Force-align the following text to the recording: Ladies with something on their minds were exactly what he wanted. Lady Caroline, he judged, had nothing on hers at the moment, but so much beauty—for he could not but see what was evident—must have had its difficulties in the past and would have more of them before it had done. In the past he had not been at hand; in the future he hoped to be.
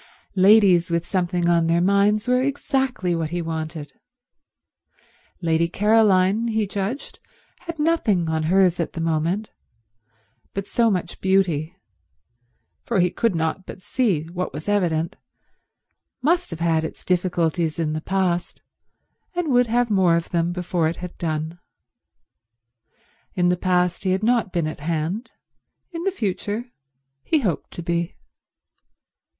Ladies 0.35 0.89
with 0.89 1.05
something 1.05 1.47
on 1.47 1.67
their 1.67 1.79
minds 1.79 2.27
were 2.27 2.41
exactly 2.41 3.13
what 3.13 3.29
he 3.29 3.39
wanted. 3.39 3.93
Lady 5.43 5.67
Caroline, 5.69 6.47
he 6.47 6.65
judged, 6.65 7.19
had 7.59 7.77
nothing 7.77 8.27
on 8.27 8.41
hers 8.49 8.79
at 8.79 8.93
the 8.93 8.99
moment, 8.99 9.51
but 10.55 10.65
so 10.65 10.89
much 10.89 11.21
beauty—for 11.21 11.71
he 12.99 13.11
could 13.11 13.35
not 13.35 13.67
but 13.67 13.83
see 13.83 14.23
what 14.29 14.51
was 14.51 14.67
evident—must 14.67 16.49
have 16.49 16.59
had 16.61 16.83
its 16.83 17.05
difficulties 17.05 17.77
in 17.77 17.93
the 17.93 18.01
past 18.01 18.63
and 19.35 19.49
would 19.49 19.67
have 19.67 19.91
more 19.91 20.15
of 20.15 20.31
them 20.31 20.51
before 20.51 20.87
it 20.87 20.95
had 20.95 21.15
done. 21.19 21.59
In 23.35 23.49
the 23.49 23.55
past 23.55 24.03
he 24.03 24.13
had 24.13 24.23
not 24.23 24.51
been 24.51 24.65
at 24.65 24.79
hand; 24.79 25.29
in 25.91 26.05
the 26.05 26.11
future 26.11 26.71
he 27.23 27.41
hoped 27.41 27.69
to 27.73 27.83
be. 27.83 28.15